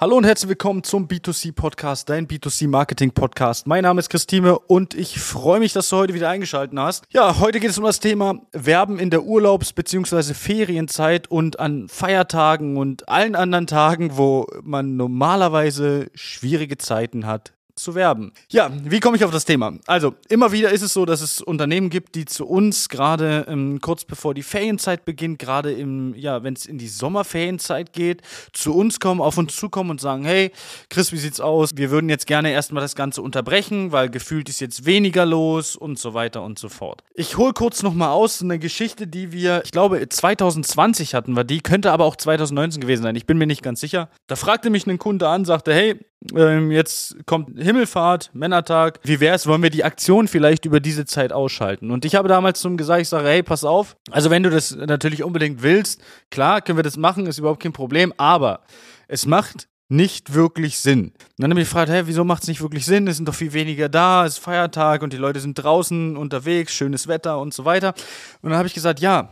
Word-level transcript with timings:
Hallo 0.00 0.16
und 0.16 0.24
herzlich 0.24 0.48
willkommen 0.48 0.82
zum 0.82 1.08
B2C 1.08 1.52
Podcast, 1.52 2.08
dein 2.08 2.26
B2C 2.26 2.68
Marketing 2.68 3.10
Podcast. 3.10 3.66
Mein 3.66 3.82
Name 3.82 4.00
ist 4.00 4.08
Christine 4.08 4.58
und 4.58 4.94
ich 4.94 5.20
freue 5.20 5.60
mich, 5.60 5.74
dass 5.74 5.90
du 5.90 5.96
heute 5.98 6.14
wieder 6.14 6.30
eingeschaltet 6.30 6.78
hast. 6.78 7.04
Ja, 7.10 7.38
heute 7.38 7.60
geht 7.60 7.68
es 7.68 7.76
um 7.76 7.84
das 7.84 8.00
Thema 8.00 8.40
Werben 8.52 8.98
in 8.98 9.10
der 9.10 9.24
Urlaubs- 9.24 9.74
bzw. 9.74 10.32
Ferienzeit 10.32 11.30
und 11.30 11.60
an 11.60 11.86
Feiertagen 11.86 12.78
und 12.78 13.10
allen 13.10 13.34
anderen 13.36 13.66
Tagen, 13.66 14.16
wo 14.16 14.46
man 14.62 14.96
normalerweise 14.96 16.10
schwierige 16.14 16.78
Zeiten 16.78 17.26
hat, 17.26 17.52
zu 17.82 17.94
werben. 17.94 18.32
Ja, 18.50 18.70
wie 18.84 19.00
komme 19.00 19.16
ich 19.16 19.24
auf 19.24 19.30
das 19.30 19.44
Thema? 19.44 19.72
Also, 19.86 20.14
immer 20.28 20.52
wieder 20.52 20.70
ist 20.70 20.82
es 20.82 20.92
so, 20.92 21.04
dass 21.04 21.20
es 21.20 21.40
Unternehmen 21.40 21.90
gibt, 21.90 22.14
die 22.14 22.24
zu 22.24 22.46
uns 22.46 22.88
gerade 22.88 23.46
ähm, 23.48 23.80
kurz 23.80 24.04
bevor 24.04 24.34
die 24.34 24.42
Ferienzeit 24.42 25.04
beginnt, 25.04 25.38
gerade 25.38 25.72
im, 25.72 26.14
ja, 26.14 26.42
wenn 26.42 26.54
es 26.54 26.66
in 26.66 26.78
die 26.78 26.88
Sommerferienzeit 26.88 27.92
geht, 27.92 28.22
zu 28.52 28.74
uns 28.74 29.00
kommen, 29.00 29.20
auf 29.20 29.38
uns 29.38 29.56
zukommen 29.56 29.90
und 29.90 30.00
sagen, 30.00 30.24
hey, 30.24 30.52
Chris, 30.88 31.12
wie 31.12 31.18
sieht's 31.18 31.40
aus? 31.40 31.70
Wir 31.74 31.90
würden 31.90 32.08
jetzt 32.08 32.26
gerne 32.26 32.52
erstmal 32.52 32.82
das 32.82 32.94
Ganze 32.94 33.22
unterbrechen, 33.22 33.92
weil 33.92 34.10
gefühlt 34.10 34.48
ist 34.48 34.60
jetzt 34.60 34.84
weniger 34.86 35.26
los 35.26 35.76
und 35.76 35.98
so 35.98 36.14
weiter 36.14 36.42
und 36.42 36.58
so 36.58 36.68
fort. 36.68 37.02
Ich 37.14 37.36
hole 37.36 37.52
kurz 37.52 37.82
nochmal 37.82 38.10
aus 38.10 38.42
eine 38.42 38.58
Geschichte, 38.58 39.06
die 39.06 39.32
wir, 39.32 39.62
ich 39.64 39.72
glaube, 39.72 40.06
2020 40.08 41.14
hatten 41.14 41.36
wir 41.36 41.44
die, 41.44 41.60
könnte 41.60 41.92
aber 41.92 42.04
auch 42.04 42.16
2019 42.16 42.80
gewesen 42.80 43.02
sein. 43.02 43.16
Ich 43.16 43.26
bin 43.26 43.38
mir 43.38 43.46
nicht 43.46 43.62
ganz 43.62 43.80
sicher. 43.80 44.08
Da 44.26 44.36
fragte 44.36 44.70
mich 44.70 44.86
ein 44.86 44.98
Kunde 44.98 45.28
an, 45.28 45.44
sagte, 45.44 45.72
hey, 45.72 45.98
ähm, 46.34 46.70
jetzt 46.70 47.16
kommt 47.26 47.58
Himmelfahrt, 47.58 48.30
Männertag. 48.34 49.00
Wie 49.02 49.20
wäre 49.20 49.34
es, 49.34 49.46
wollen 49.46 49.62
wir 49.62 49.70
die 49.70 49.84
Aktion 49.84 50.28
vielleicht 50.28 50.66
über 50.66 50.80
diese 50.80 51.06
Zeit 51.06 51.32
ausschalten? 51.32 51.90
Und 51.90 52.04
ich 52.04 52.14
habe 52.14 52.28
damals 52.28 52.60
zum 52.60 52.76
gesagt, 52.76 53.02
ich 53.02 53.08
sage, 53.08 53.28
hey, 53.28 53.42
pass 53.42 53.64
auf. 53.64 53.96
Also 54.10 54.30
wenn 54.30 54.42
du 54.42 54.50
das 54.50 54.74
natürlich 54.74 55.22
unbedingt 55.24 55.62
willst, 55.62 56.02
klar, 56.30 56.60
können 56.60 56.78
wir 56.78 56.82
das 56.82 56.96
machen, 56.96 57.26
ist 57.26 57.38
überhaupt 57.38 57.62
kein 57.62 57.72
Problem. 57.72 58.12
Aber 58.18 58.60
es 59.08 59.26
macht 59.26 59.68
nicht 59.88 60.34
wirklich 60.34 60.78
Sinn. 60.78 61.06
Und 61.06 61.14
dann 61.38 61.50
habe 61.50 61.60
ich 61.60 61.68
gefragt, 61.68 61.90
hey, 61.90 62.06
wieso 62.06 62.22
macht 62.22 62.42
es 62.42 62.48
nicht 62.48 62.60
wirklich 62.60 62.86
Sinn? 62.86 63.08
Es 63.08 63.16
sind 63.16 63.26
doch 63.26 63.34
viel 63.34 63.52
weniger 63.52 63.88
da, 63.88 64.24
es 64.24 64.34
ist 64.34 64.44
Feiertag 64.44 65.02
und 65.02 65.12
die 65.12 65.16
Leute 65.16 65.40
sind 65.40 65.54
draußen 65.54 66.16
unterwegs, 66.16 66.72
schönes 66.72 67.08
Wetter 67.08 67.40
und 67.40 67.52
so 67.52 67.64
weiter. 67.64 67.94
Und 68.40 68.50
dann 68.50 68.58
habe 68.58 68.68
ich 68.68 68.74
gesagt, 68.74 69.00
ja, 69.00 69.30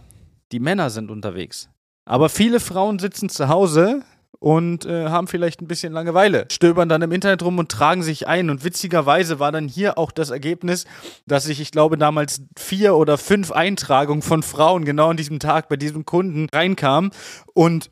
die 0.51 0.59
Männer 0.59 0.91
sind 0.91 1.11
unterwegs. 1.11 1.69
Aber 2.05 2.29
viele 2.29 2.59
Frauen 2.59 2.99
sitzen 2.99 3.29
zu 3.29 3.49
Hause 3.49 4.03
und 4.41 4.87
äh, 4.87 5.07
haben 5.07 5.27
vielleicht 5.27 5.61
ein 5.61 5.67
bisschen 5.67 5.93
Langeweile, 5.93 6.47
stöbern 6.51 6.89
dann 6.89 7.03
im 7.03 7.13
Internet 7.13 7.43
rum 7.43 7.59
und 7.59 7.71
tragen 7.71 8.03
sich 8.03 8.27
ein. 8.29 8.51
Und 8.51 8.65
witzigerweise 8.65 9.41
war 9.41 9.53
dann 9.53 9.69
hier 9.69 9.99
auch 9.99 10.13
das 10.13 10.31
Ergebnis, 10.31 10.85
dass 11.27 11.49
ich, 11.49 11.61
ich 11.61 11.71
glaube, 11.71 11.99
damals 11.99 12.43
vier 12.57 12.95
oder 12.95 13.19
fünf 13.19 13.51
Eintragungen 13.51 14.23
von 14.23 14.43
Frauen 14.43 14.85
genau 14.85 15.09
an 15.11 15.17
diesem 15.17 15.41
Tag 15.41 15.69
bei 15.69 15.77
diesem 15.77 16.05
Kunden 16.05 16.49
reinkam. 16.53 17.11
Und 17.55 17.91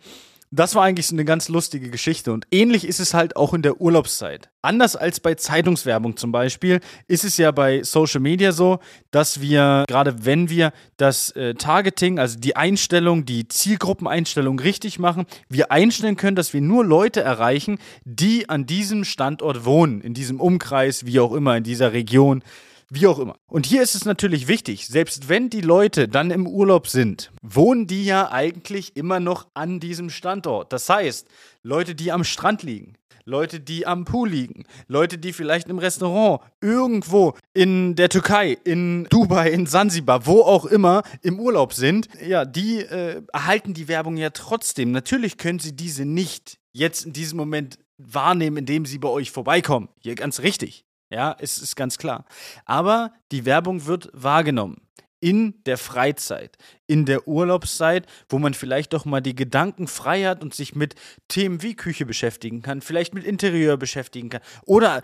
das 0.50 0.74
war 0.74 0.84
eigentlich 0.84 1.06
so 1.06 1.14
eine 1.14 1.24
ganz 1.24 1.48
lustige 1.48 1.90
Geschichte. 1.90 2.32
Und 2.32 2.46
ähnlich 2.50 2.86
ist 2.86 3.00
es 3.00 3.14
halt 3.14 3.36
auch 3.36 3.54
in 3.54 3.62
der 3.62 3.80
Urlaubszeit. 3.80 4.50
Anders 4.62 4.96
als 4.96 5.20
bei 5.20 5.34
Zeitungswerbung 5.34 6.16
zum 6.16 6.32
Beispiel, 6.32 6.80
ist 7.08 7.24
es 7.24 7.36
ja 7.36 7.50
bei 7.50 7.82
Social 7.82 8.20
Media 8.20 8.52
so, 8.52 8.78
dass 9.10 9.40
wir, 9.40 9.84
gerade 9.88 10.24
wenn 10.24 10.48
wir 10.50 10.72
das 10.96 11.30
äh, 11.30 11.54
Targeting, 11.54 12.18
also 12.18 12.38
die 12.38 12.56
Einstellung, 12.56 13.24
die 13.24 13.48
Zielgruppeneinstellung 13.48 14.58
richtig 14.58 14.98
machen, 14.98 15.26
wir 15.48 15.70
einstellen 15.70 16.16
können, 16.16 16.36
dass 16.36 16.52
wir 16.52 16.60
nur 16.60 16.84
Leute 16.84 17.20
erreichen, 17.20 17.78
die 18.04 18.48
an 18.48 18.66
diesem 18.66 19.04
Standort 19.04 19.64
wohnen, 19.64 20.00
in 20.00 20.14
diesem 20.14 20.40
Umkreis, 20.40 21.06
wie 21.06 21.20
auch 21.20 21.32
immer, 21.32 21.56
in 21.56 21.64
dieser 21.64 21.92
Region. 21.92 22.42
Wie 22.88 23.06
auch 23.08 23.18
immer. 23.18 23.36
Und 23.48 23.66
hier 23.66 23.82
ist 23.82 23.96
es 23.96 24.04
natürlich 24.04 24.46
wichtig, 24.46 24.86
selbst 24.86 25.28
wenn 25.28 25.50
die 25.50 25.60
Leute 25.60 26.06
dann 26.06 26.30
im 26.30 26.46
Urlaub 26.46 26.86
sind, 26.86 27.32
wohnen 27.42 27.88
die 27.88 28.04
ja 28.04 28.30
eigentlich 28.30 28.96
immer 28.96 29.18
noch 29.18 29.48
an 29.54 29.80
diesem 29.80 30.08
Standort. 30.08 30.72
Das 30.72 30.88
heißt, 30.88 31.26
Leute, 31.64 31.96
die 31.96 32.12
am 32.12 32.22
Strand 32.22 32.62
liegen, 32.62 32.94
Leute, 33.24 33.58
die 33.58 33.88
am 33.88 34.04
Pool 34.04 34.28
liegen, 34.28 34.62
Leute, 34.86 35.18
die 35.18 35.32
vielleicht 35.32 35.66
im 35.66 35.80
Restaurant 35.80 36.42
irgendwo 36.60 37.34
in 37.54 37.96
der 37.96 38.08
Türkei, 38.08 38.56
in 38.62 39.08
Dubai, 39.10 39.50
in 39.50 39.66
Sansibar, 39.66 40.26
wo 40.26 40.42
auch 40.42 40.64
immer 40.64 41.02
im 41.22 41.40
Urlaub 41.40 41.72
sind, 41.72 42.08
ja, 42.24 42.44
die 42.44 42.78
äh, 42.78 43.20
erhalten 43.32 43.74
die 43.74 43.88
Werbung 43.88 44.16
ja 44.16 44.30
trotzdem. 44.30 44.92
Natürlich 44.92 45.38
können 45.38 45.58
sie 45.58 45.74
diese 45.74 46.04
nicht 46.04 46.58
jetzt 46.72 47.04
in 47.04 47.12
diesem 47.12 47.36
Moment 47.36 47.80
wahrnehmen, 47.98 48.58
indem 48.58 48.86
sie 48.86 48.98
bei 48.98 49.08
euch 49.08 49.32
vorbeikommen. 49.32 49.88
Hier 49.98 50.14
ganz 50.14 50.40
richtig. 50.40 50.85
Ja, 51.10 51.36
es 51.38 51.58
ist 51.58 51.76
ganz 51.76 51.98
klar. 51.98 52.24
Aber 52.64 53.12
die 53.30 53.44
Werbung 53.44 53.86
wird 53.86 54.10
wahrgenommen 54.12 54.82
in 55.20 55.62
der 55.64 55.78
Freizeit, 55.78 56.56
in 56.86 57.04
der 57.04 57.26
Urlaubszeit, 57.26 58.06
wo 58.28 58.38
man 58.38 58.54
vielleicht 58.54 58.92
doch 58.92 59.04
mal 59.04 59.20
die 59.20 59.34
Gedanken 59.34 59.88
frei 59.88 60.24
hat 60.24 60.42
und 60.42 60.54
sich 60.54 60.74
mit 60.74 60.94
Themen 61.28 61.62
wie 61.62 61.74
Küche 61.74 62.06
beschäftigen 62.06 62.62
kann, 62.62 62.80
vielleicht 62.80 63.14
mit 63.14 63.24
Interieur 63.24 63.76
beschäftigen 63.76 64.28
kann 64.28 64.40
oder 64.64 65.02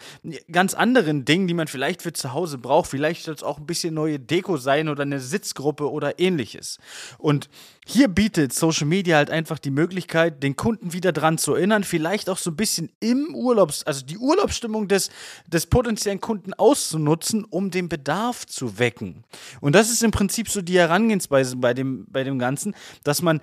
ganz 0.51 0.75
anderen 0.75 1.25
Dingen, 1.25 1.49
die 1.49 1.55
man 1.55 1.69
vielleicht 1.69 2.03
für 2.03 2.13
zu 2.13 2.33
Hause 2.33 2.59
braucht. 2.59 2.91
Vielleicht 2.91 3.25
soll 3.25 3.35
es 3.35 3.43
auch 3.43 3.59
ein 3.59 3.67
bisschen 3.67 3.95
neue 3.95 4.19
Deko 4.19 4.57
sein 4.57 4.89
oder 4.89 5.03
eine 5.03 5.21
Sitzgruppe 5.21 5.91
oder 5.91 6.19
ähnliches. 6.19 6.79
Und 7.19 7.49
hier 7.85 8.07
bietet 8.07 8.53
Social 8.53 8.87
Media 8.87 9.17
halt 9.17 9.31
einfach 9.31 9.59
die 9.59 9.71
Möglichkeit, 9.71 10.43
den 10.43 10.55
Kunden 10.55 10.93
wieder 10.93 11.13
dran 11.13 11.37
zu 11.37 11.55
erinnern, 11.55 11.83
vielleicht 11.83 12.31
auch 12.31 12.39
so 12.39 12.51
ein 12.51 12.57
bisschen 12.57 12.93
im 13.01 13.35
Urlaubs, 13.35 13.83
also 13.83 14.07
die 14.07 14.19
Urlaubsstimmung 14.19 14.87
des, 14.87 15.11
des 15.49 15.67
potenziellen 15.67 16.21
Kunden 16.21 16.55
auszunutzen, 16.55 17.45
um 17.45 17.73
den 17.73 17.89
Bedarf 17.89 18.47
zu 18.47 18.79
wecken. 18.79 19.25
Und 19.61 19.75
das 19.75 19.91
ist 19.91 20.05
im 20.05 20.13
Prinzip 20.13 20.49
so 20.49 20.63
die 20.63 20.79
Herangehensweise 20.79 21.57
bei 21.57 21.72
dem, 21.75 22.07
bei 22.09 22.25
dem 22.25 22.39
Ganzen, 22.39 22.75
dass 23.05 23.23
man, 23.23 23.41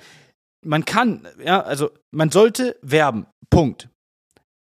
man 0.62 0.86
kann, 0.86 1.28
ja, 1.44 1.62
also 1.62 1.92
man 2.12 2.32
sollte 2.32 2.78
werben. 2.82 3.26
Punkt. 3.50 3.90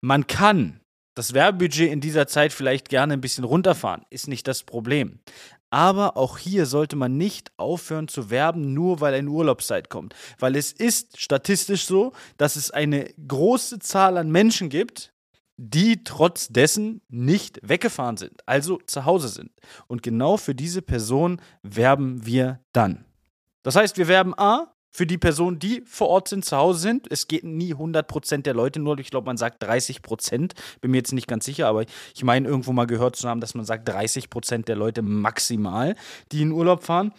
Man 0.01 0.27
kann 0.27 0.81
das 1.16 1.33
Werbebudget 1.33 1.91
in 1.91 2.01
dieser 2.01 2.27
Zeit 2.27 2.53
vielleicht 2.53 2.89
gerne 2.89 3.13
ein 3.13 3.21
bisschen 3.21 3.44
runterfahren, 3.44 4.05
ist 4.09 4.27
nicht 4.27 4.47
das 4.47 4.63
Problem. 4.63 5.19
Aber 5.69 6.17
auch 6.17 6.38
hier 6.38 6.66
sollte 6.66 6.95
man 6.95 7.17
nicht 7.17 7.51
aufhören 7.57 8.07
zu 8.07 8.29
werben, 8.29 8.73
nur 8.73 9.00
weil 9.00 9.13
eine 9.13 9.29
Urlaubszeit 9.29 9.89
kommt. 9.89 10.16
Weil 10.38 10.55
es 10.55 10.73
ist 10.73 11.19
statistisch 11.19 11.85
so, 11.85 12.11
dass 12.38 12.57
es 12.57 12.71
eine 12.71 13.13
große 13.27 13.79
Zahl 13.79 14.17
an 14.17 14.31
Menschen 14.31 14.69
gibt, 14.69 15.13
die 15.57 16.03
trotz 16.03 16.50
dessen 16.50 17.01
nicht 17.07 17.59
weggefahren 17.61 18.17
sind, 18.17 18.41
also 18.47 18.79
zu 18.85 19.05
Hause 19.05 19.29
sind. 19.29 19.51
Und 19.88 20.01
genau 20.01 20.38
für 20.38 20.55
diese 20.55 20.81
Person 20.81 21.39
werben 21.61 22.25
wir 22.25 22.59
dann. 22.73 23.05
Das 23.63 23.75
heißt, 23.75 23.97
wir 23.97 24.07
werben 24.07 24.33
A 24.38 24.73
für 24.94 25.07
die 25.07 25.17
Personen, 25.17 25.57
die 25.57 25.81
vor 25.85 26.09
Ort 26.09 26.27
sind, 26.27 26.44
zu 26.44 26.57
Hause 26.57 26.79
sind. 26.79 27.09
Es 27.09 27.27
geht 27.27 27.44
nie 27.44 27.73
100% 27.73 28.41
der 28.41 28.53
Leute 28.53 28.79
nur, 28.79 28.99
ich 28.99 29.09
glaube, 29.09 29.25
man 29.25 29.38
sagt 29.38 29.63
30%, 29.63 30.51
bin 30.81 30.91
mir 30.91 30.97
jetzt 30.97 31.13
nicht 31.13 31.27
ganz 31.27 31.45
sicher, 31.45 31.67
aber 31.67 31.85
ich 32.13 32.23
meine 32.23 32.47
irgendwo 32.47 32.73
mal 32.73 32.88
gehört 32.88 33.16
zu 33.16 33.27
haben, 33.27 33.39
dass 33.39 33.55
man 33.55 33.66
sagt 33.66 33.89
30% 33.89 34.66
der 34.66 34.75
Leute 34.75 35.01
maximal, 35.01 35.95
die 36.31 36.41
in 36.41 36.51
Urlaub 36.51 36.83
fahren. 36.83 37.13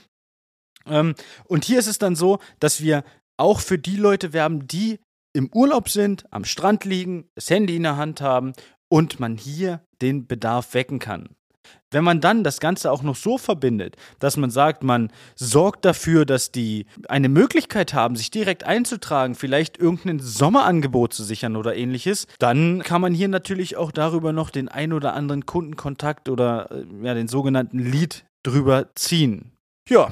Ähm, 0.87 1.15
und 1.45 1.65
hier 1.65 1.79
ist 1.79 1.87
es 1.87 1.99
dann 1.99 2.17
so, 2.17 2.39
dass 2.61 2.83
wir 2.83 3.05
auch 3.39 3.61
für 3.61 3.79
die 3.79 3.97
Leute 3.97 4.33
werben, 4.33 4.67
die 4.67 5.01
im 5.33 5.51
Urlaub 5.55 5.89
sind, 5.89 6.27
am 6.31 6.45
Strand 6.45 6.85
liegen, 6.85 7.31
das 7.35 7.49
Handy 7.49 7.77
in 7.77 7.85
der 7.85 7.97
Hand 7.97 8.21
haben 8.21 8.53
und 8.89 9.19
man 9.19 9.39
hier 9.39 9.83
den 10.03 10.27
Bedarf 10.27 10.75
wecken 10.75 10.99
kann. 10.99 11.31
Wenn 11.91 12.05
man 12.05 12.21
dann 12.21 12.43
das 12.43 12.59
Ganze 12.59 12.91
auch 12.91 13.03
noch 13.03 13.17
so 13.17 13.39
verbindet, 13.39 13.97
dass 14.19 14.37
man 14.37 14.51
sagt, 14.51 14.83
man 14.83 15.11
sorgt 15.35 15.85
dafür, 15.85 16.25
dass 16.25 16.51
die 16.51 16.87
eine 17.09 17.29
Möglichkeit 17.29 17.95
haben, 17.95 18.17
sich 18.17 18.31
direkt 18.31 18.65
einzutragen, 18.65 19.35
vielleicht 19.35 19.79
irgendein 19.79 20.19
Sommerangebot 20.19 21.13
zu 21.13 21.23
sichern 21.23 21.57
oder 21.57 21.77
ähnliches, 21.77 22.27
dann 22.39 22.83
kann 22.83 23.01
man 23.01 23.13
hier 23.13 23.29
natürlich 23.29 23.77
auch 23.77 23.93
darüber 23.93 24.33
noch 24.33 24.51
den 24.51 24.69
ein 24.69 24.93
oder 24.93 25.15
anderen 25.15 25.47
Kundenkontakt 25.47 26.29
oder 26.29 26.71
äh, 26.71 26.85
ja, 27.03 27.15
den 27.15 27.29
sogenannten 27.29 27.79
Lead 27.79 28.25
drüber 28.43 28.95
ziehen. 28.95 29.53
Ja, 29.89 30.11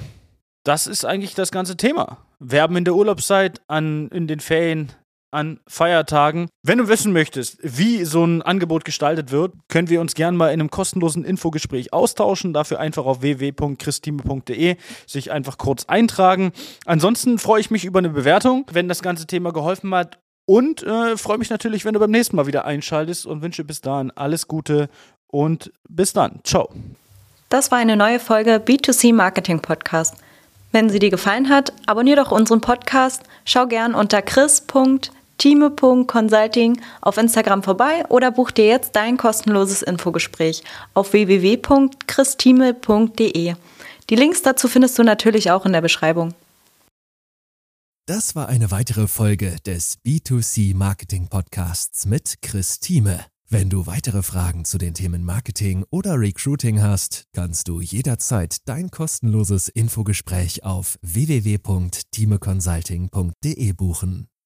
das 0.65 0.87
ist 0.87 1.05
eigentlich 1.05 1.35
das 1.35 1.51
ganze 1.51 1.77
Thema. 1.77 2.19
Werben 2.39 2.77
in 2.77 2.85
der 2.85 2.95
Urlaubszeit, 2.95 3.61
an, 3.69 4.09
in 4.09 4.27
den 4.27 4.41
Ferien, 4.41 4.93
an 5.31 5.61
Feiertagen. 5.67 6.49
Wenn 6.63 6.79
du 6.79 6.89
wissen 6.89 7.13
möchtest, 7.13 7.59
wie 7.63 8.05
so 8.05 8.25
ein 8.25 8.43
Angebot 8.43 8.85
gestaltet 8.85 9.31
wird, 9.31 9.55
können 9.69 9.89
wir 9.89 10.01
uns 10.01 10.15
gerne 10.15 10.37
mal 10.37 10.49
in 10.49 10.61
einem 10.61 10.71
kostenlosen 10.71 11.25
Infogespräch 11.25 11.93
austauschen. 11.93 12.53
Dafür 12.53 12.81
einfach 12.81 13.05
auf 13.05 13.23
www.christime.de 13.23 14.77
sich 15.07 15.31
einfach 15.31 15.59
kurz 15.59 15.85
eintragen. 15.87 16.53
Ansonsten 16.85 17.39
freue 17.39 17.61
ich 17.61 17.71
mich 17.71 17.85
über 17.85 18.01
eine 18.01 18.11
Bewertung, 18.11 18.67
wenn 18.73 18.89
das 18.89 19.03
ganze 19.03 19.27
Thema 19.27 19.53
geholfen 19.53 19.95
hat. 19.95 20.19
Und 20.47 20.83
äh, 20.83 21.17
freue 21.17 21.39
mich 21.39 21.51
natürlich, 21.51 21.85
wenn 21.85 21.95
du 21.95 22.01
beim 22.01 22.11
nächsten 22.11 22.35
Mal 22.35 22.47
wieder 22.47 22.65
einschaltest 22.65 23.25
und 23.25 23.43
wünsche 23.43 23.63
bis 23.63 23.81
dahin 23.81 24.11
alles 24.11 24.49
Gute 24.49 24.89
und 25.29 25.73
bis 25.89 26.13
dann. 26.13 26.41
Ciao. 26.43 26.71
Das 27.51 27.71
war 27.71 27.79
eine 27.79 27.97
neue 27.97 28.19
Folge 28.19 28.57
B2C 28.57 29.15
Marketing 29.15 29.61
Podcast. 29.61 30.17
Wenn 30.73 30.89
sie 30.89 30.99
dir 30.99 31.11
gefallen 31.11 31.49
hat, 31.49 31.73
abonniere 31.87 32.23
doch 32.23 32.33
unseren 32.33 32.61
Podcast, 32.61 33.23
schau 33.45 33.67
gern 33.67 33.95
unter 33.95 34.23
chris.de 34.23 35.20
time.consulting 35.41 36.81
auf 37.01 37.17
Instagram 37.17 37.63
vorbei 37.63 38.05
oder 38.09 38.31
buch 38.31 38.53
dir 38.53 38.67
jetzt 38.67 38.95
dein 38.95 39.17
kostenloses 39.17 39.81
Infogespräch 39.83 40.63
auf 40.95 41.13
www.christime.de. 41.13 43.55
Die 44.11 44.17
Links 44.17 44.43
dazu 44.43 44.69
findest 44.69 44.97
du 44.99 45.03
natürlich 45.03 45.51
auch 45.51 45.67
in 45.67 45.73
der 45.73 45.81
Beschreibung. 45.81 46.35
Das 48.07 48.35
war 48.35 48.49
eine 48.49 48.71
weitere 48.71 49.07
Folge 49.07 49.57
des 49.65 49.99
B2C 50.05 50.75
Marketing 50.75 51.29
Podcasts 51.29 52.07
mit 52.07 52.43
Chris 52.43 52.81
Thieme. 52.81 53.25
Wenn 53.49 53.71
du 53.71 53.87
weitere 53.87 54.23
Fragen 54.23 54.65
zu 54.65 54.79
den 54.79 54.95
Themen 54.95 55.25
Marketing 55.25 55.85
oder 55.91 56.19
Recruiting 56.21 56.83
hast, 56.83 57.27
kannst 57.33 57.69
du 57.69 57.81
jederzeit 57.81 58.69
dein 58.69 58.91
kostenloses 58.91 59.69
Infogespräch 59.69 60.65
auf 60.65 60.99
www.timeconsulting.de 61.03 63.73
buchen. 63.73 64.31